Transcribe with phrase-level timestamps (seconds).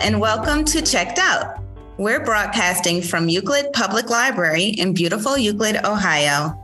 [0.00, 1.62] and welcome to Checked Out.
[1.98, 6.58] We're broadcasting from Euclid Public Library in beautiful Euclid, Ohio.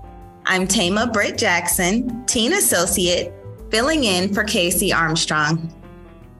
[0.46, 3.34] I'm Tama Britt Jackson, teen associate,
[3.70, 5.70] filling in for Casey Armstrong.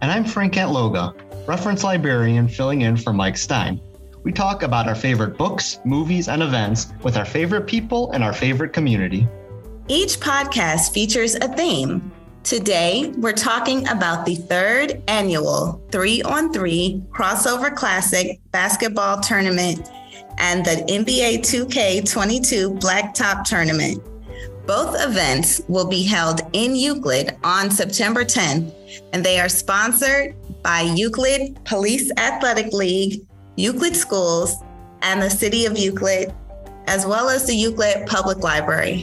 [0.01, 1.15] And I'm Frank Antloga,
[1.47, 3.79] reference librarian filling in for Mike Stein.
[4.23, 8.33] We talk about our favorite books, movies, and events with our favorite people and our
[8.33, 9.29] favorite community.
[9.87, 12.11] Each podcast features a theme
[12.47, 19.91] Today, we're talking about the third annual three on three crossover classic basketball tournament
[20.39, 24.01] and the NBA 2K22 Blacktop tournament.
[24.65, 28.73] Both events will be held in Euclid on September 10th,
[29.13, 33.27] and they are sponsored by Euclid Police Athletic League,
[33.57, 34.55] Euclid Schools,
[35.03, 36.33] and the City of Euclid,
[36.87, 39.03] as well as the Euclid Public Library.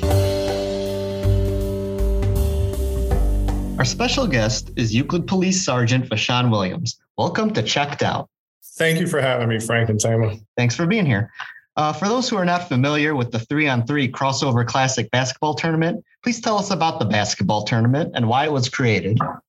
[3.84, 7.02] Our special guest is Euclid Police Sergeant Vashawn Williams.
[7.18, 8.30] Welcome to Checked Out.
[8.78, 10.38] Thank you for having me, Frank and Tama.
[10.56, 11.34] Thanks for being here.
[11.76, 15.54] Uh, for those who are not familiar with the three on three crossover classic basketball
[15.54, 19.20] tournament, please tell us about the basketball tournament and why it was created.
[19.22, 19.42] All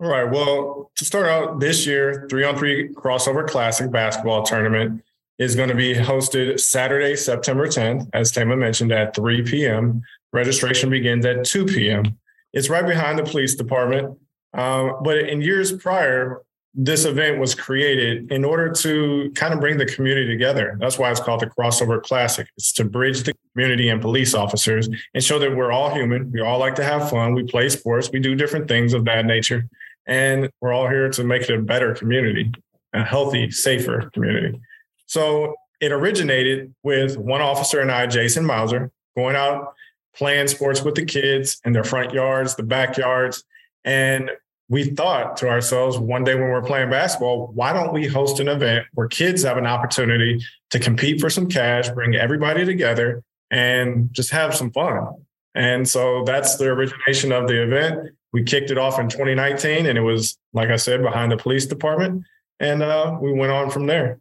[0.00, 0.30] right.
[0.30, 5.02] Well, to start out this year, three on three crossover classic basketball tournament
[5.38, 10.02] is going to be hosted Saturday, September 10th, as Tama mentioned, at 3 p.m.
[10.34, 12.18] Registration begins at 2 p.m.
[12.56, 14.18] It's right behind the police department.
[14.54, 16.40] Uh, but in years prior,
[16.72, 20.78] this event was created in order to kind of bring the community together.
[20.80, 22.48] That's why it's called the Crossover Classic.
[22.56, 26.32] It's to bridge the community and police officers and show that we're all human.
[26.32, 27.34] We all like to have fun.
[27.34, 28.10] We play sports.
[28.10, 29.68] We do different things of that nature.
[30.06, 32.52] And we're all here to make it a better community,
[32.94, 34.58] a healthy, safer community.
[35.04, 39.74] So it originated with one officer and I, Jason Mauser, going out
[40.16, 43.44] playing sports with the kids in their front yards, the backyards.
[43.84, 44.30] And
[44.68, 48.40] we thought to ourselves one day when we we're playing basketball, why don't we host
[48.40, 53.22] an event where kids have an opportunity to compete for some cash, bring everybody together,
[53.50, 55.06] and just have some fun?
[55.54, 58.10] And so that's the origination of the event.
[58.32, 61.66] We kicked it off in 2019, and it was, like I said, behind the police
[61.66, 62.24] department.
[62.58, 64.20] And uh, we went on from there.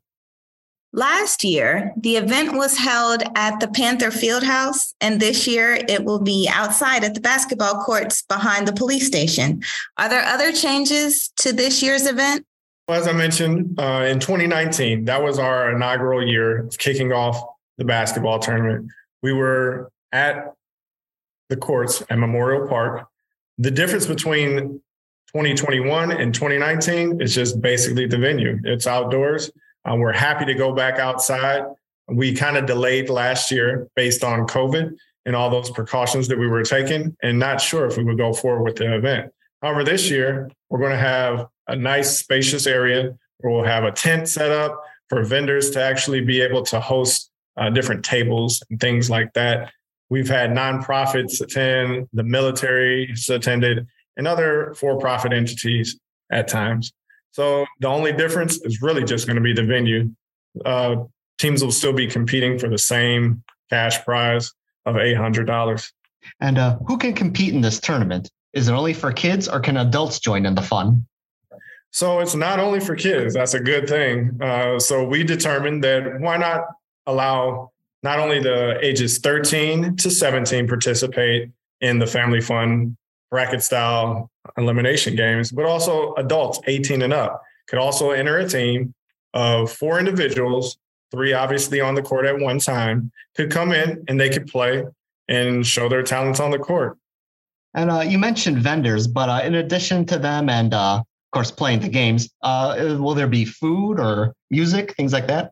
[0.96, 6.22] Last year, the event was held at the Panther Fieldhouse, and this year it will
[6.22, 9.62] be outside at the basketball courts behind the police station.
[9.98, 12.46] Are there other changes to this year's event?
[12.88, 17.44] As I mentioned, uh, in 2019, that was our inaugural year of kicking off
[17.78, 18.90] the basketball tournament.
[19.22, 20.54] We were at
[21.50, 23.06] the courts at Memorial Park.
[23.58, 24.80] The difference between
[25.34, 28.62] 2021 and 2019 is just basically the venue.
[28.64, 29.52] It's outdoors.
[29.90, 31.64] Uh, we're happy to go back outside.
[32.08, 36.48] We kind of delayed last year based on COVID and all those precautions that we
[36.48, 39.32] were taking, and not sure if we would go forward with the event.
[39.62, 43.92] However, this year we're going to have a nice, spacious area where we'll have a
[43.92, 48.80] tent set up for vendors to actually be able to host uh, different tables and
[48.80, 49.72] things like that.
[50.10, 56.00] We've had nonprofits attend, the military attended, and other for profit entities
[56.32, 56.94] at times.
[57.36, 60.10] So the only difference is really just going to be the venue.
[60.64, 61.04] Uh,
[61.38, 64.54] teams will still be competing for the same cash prize
[64.86, 65.92] of $800.
[66.40, 68.32] And uh, who can compete in this tournament?
[68.54, 71.06] Is it only for kids or can adults join in the fun?
[71.92, 73.34] So it's not only for kids.
[73.34, 74.42] That's a good thing.
[74.42, 76.62] Uh, so we determined that why not
[77.06, 82.96] allow not only the ages 13 to 17 participate in the family fun
[83.32, 88.94] bracket style elimination games, but also adults 18 and up could also enter a team
[89.34, 90.78] of four individuals,
[91.12, 94.84] three obviously on the court at one time, could come in and they could play
[95.28, 96.98] and show their talents on the court.
[97.74, 101.52] And uh, you mentioned vendors, but uh, in addition to them and, uh, of course,
[101.52, 105.52] playing the games, uh, will there be food or music, things like that?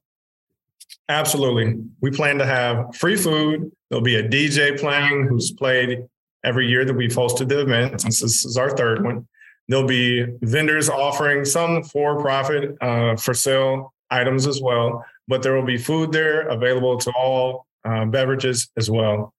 [1.10, 1.84] Absolutely.
[2.00, 3.70] We plan to have free food.
[3.90, 6.06] There'll be a DJ playing who's played
[6.44, 9.28] every year that we've hosted the event, since this is our third one.
[9.68, 15.54] There'll be vendors offering some for profit, uh, for sale items as well, but there
[15.54, 19.34] will be food there available to all uh, beverages as well.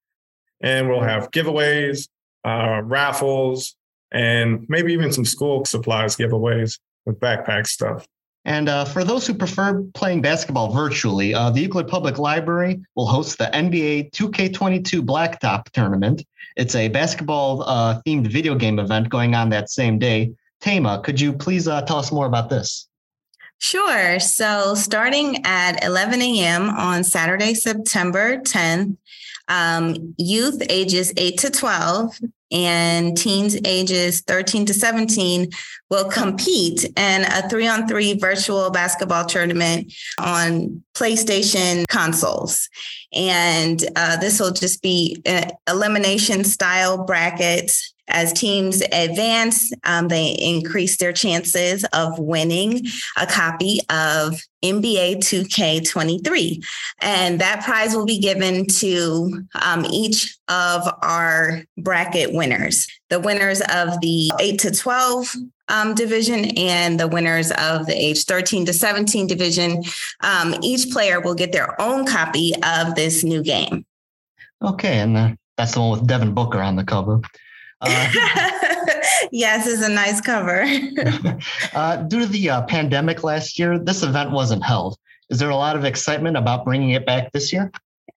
[0.60, 2.08] And we'll have giveaways,
[2.44, 3.76] uh, raffles,
[4.12, 8.06] and maybe even some school supplies giveaways with backpack stuff.
[8.44, 13.06] And uh, for those who prefer playing basketball virtually, uh, the Euclid Public Library will
[13.06, 16.24] host the NBA 2K22 Blacktop Tournament.
[16.56, 20.34] It's a basketball uh, themed video game event going on that same day.
[20.60, 22.88] Tama, could you please uh, tell us more about this?
[23.58, 24.20] Sure.
[24.20, 26.68] So, starting at 11 a.m.
[26.68, 28.96] on Saturday, September 10th,
[29.48, 32.18] um, youth ages 8 to 12
[32.50, 35.50] and teens ages 13 to 17
[35.90, 42.68] will compete in a three on three virtual basketball tournament on PlayStation consoles.
[43.14, 45.22] And uh, this will just be
[45.68, 52.82] elimination style brackets as teams advance, um, they increase their chances of winning
[53.16, 56.64] a copy of NBA 2K23.
[57.00, 63.60] And that prize will be given to um, each of our bracket winners the winners
[63.60, 65.36] of the 8 to 12
[65.68, 69.82] um, division and the winners of the age 13 to 17 division.
[70.20, 73.86] Um, each player will get their own copy of this new game.
[74.62, 74.98] Okay.
[74.98, 77.20] And uh, that's the one with Devin Booker on the cover.
[77.86, 78.08] Uh,
[79.32, 80.62] yes, it's a nice cover.
[81.74, 84.96] uh, due to the uh, pandemic last year, this event wasn't held.
[85.30, 87.72] Is there a lot of excitement about bringing it back this year?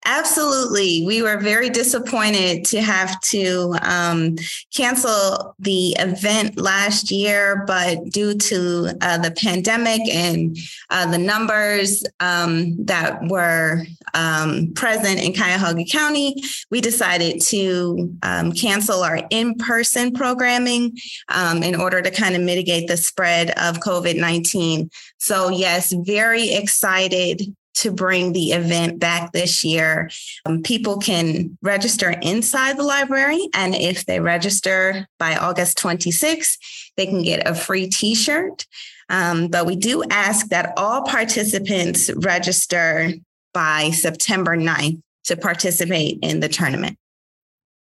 [0.07, 1.03] Absolutely.
[1.03, 4.35] We were very disappointed to have to um,
[4.71, 10.55] cancel the event last year, but due to uh, the pandemic and
[10.91, 16.35] uh, the numbers um, that were um, present in Cuyahoga County,
[16.69, 20.95] we decided to um, cancel our in person programming
[21.29, 24.91] um, in order to kind of mitigate the spread of COVID 19.
[25.17, 30.09] So, yes, very excited to bring the event back this year.
[30.45, 36.57] Um, people can register inside the library, and if they register by August 26th,
[36.97, 38.65] they can get a free t shirt.
[39.09, 43.13] Um, but we do ask that all participants register
[43.53, 46.97] by September 9th to participate in the tournament.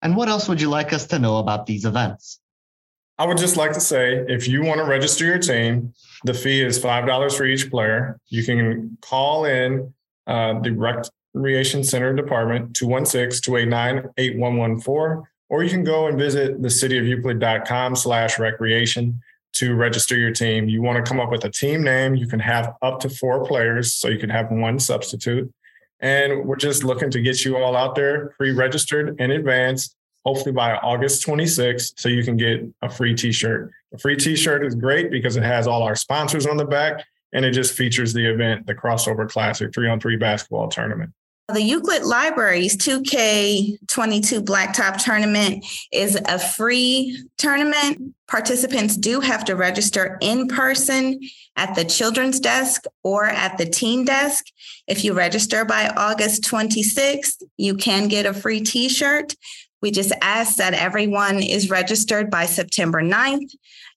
[0.02, 2.40] And what else would you like us to know about these events?
[3.18, 6.62] I would just like to say if you want to register your team, the fee
[6.62, 8.20] is $5 for each player.
[8.28, 9.94] You can call in
[10.26, 10.72] uh, the
[11.34, 18.38] Recreation Center Department, 216 289 8114, or you can go and visit the cityofeuclid.com slash
[18.38, 19.20] recreation
[19.54, 20.68] to register your team.
[20.68, 22.14] You want to come up with a team name.
[22.14, 25.50] You can have up to four players, so you can have one substitute.
[26.00, 29.95] And we're just looking to get you all out there pre registered in advance
[30.26, 33.70] hopefully by August 26th, so you can get a free t-shirt.
[33.94, 37.44] A free t-shirt is great because it has all our sponsors on the back and
[37.44, 41.12] it just features the event, the Crossover Classic three on three basketball tournament.
[41.48, 48.16] The Euclid Libraries 2K22 Blacktop Tournament is a free tournament.
[48.26, 51.20] Participants do have to register in person
[51.54, 54.46] at the children's desk or at the teen desk.
[54.88, 59.36] If you register by August 26th, you can get a free t shirt.
[59.82, 63.50] We just ask that everyone is registered by September 9th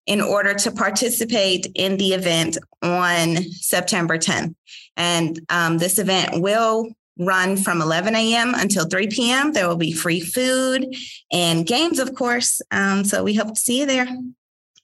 [0.05, 4.55] in order to participate in the event on September 10th.
[4.97, 6.89] And um, this event will
[7.19, 8.53] run from 11 a.m.
[8.55, 9.53] until 3 p.m.
[9.53, 10.95] There will be free food
[11.31, 12.61] and games, of course.
[12.71, 14.07] Um, so we hope to see you there.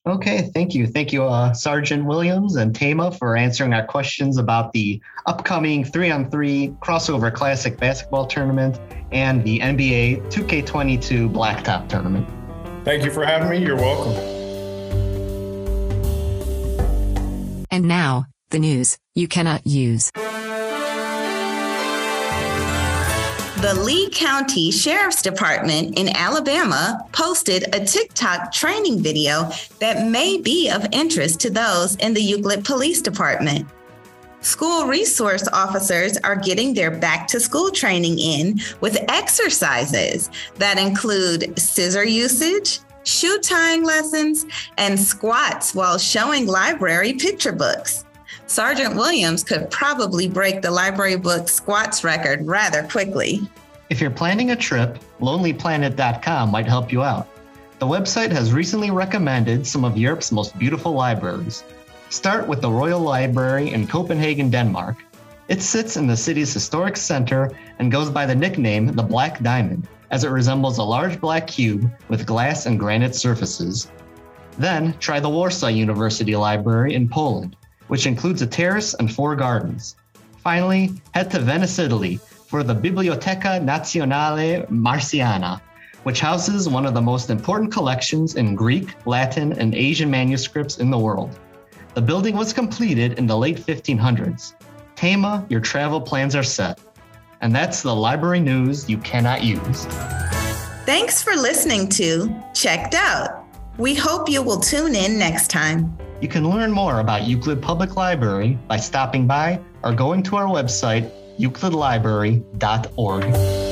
[0.07, 0.85] Okay, thank you.
[0.85, 6.11] Thank you, uh, Sergeant Williams and Tama, for answering our questions about the upcoming three
[6.11, 8.79] on three crossover classic basketball tournament
[9.11, 12.27] and the NBA 2K22 Blacktop tournament.
[12.83, 13.65] Thank you for having me.
[13.65, 14.13] You're welcome.
[17.71, 20.11] And now, the news you cannot use.
[23.65, 30.69] The Lee County Sheriff's Department in Alabama posted a TikTok training video that may be
[30.69, 33.67] of interest to those in the Euclid Police Department.
[34.41, 41.57] School resource officers are getting their back to school training in with exercises that include
[41.57, 44.45] scissor usage, shoe tying lessons,
[44.77, 48.04] and squats while showing library picture books.
[48.47, 53.41] Sergeant Williams could probably break the library book squats record rather quickly.
[53.89, 57.27] If you're planning a trip, lonelyplanet.com might help you out.
[57.79, 61.63] The website has recently recommended some of Europe's most beautiful libraries.
[62.09, 65.03] Start with the Royal Library in Copenhagen, Denmark.
[65.47, 69.87] It sits in the city's historic center and goes by the nickname the Black Diamond,
[70.11, 73.91] as it resembles a large black cube with glass and granite surfaces.
[74.59, 79.95] Then try the Warsaw University Library in Poland, which includes a terrace and four gardens.
[80.37, 85.61] Finally, head to Venice, Italy for the Biblioteca Nazionale Marciana,
[86.03, 90.91] which houses one of the most important collections in Greek, Latin, and Asian manuscripts in
[90.91, 91.39] the world.
[91.95, 94.53] The building was completed in the late 1500s.
[94.95, 96.79] Tama, your travel plans are set.
[97.41, 99.85] And that's the library news you cannot use.
[100.85, 103.43] Thanks for listening to Checked Out.
[103.77, 105.97] We hope you will tune in next time.
[106.25, 110.47] You can learn more about Euclid Public Library by stopping by or going to our
[110.47, 113.64] website, euclidlibrary.org.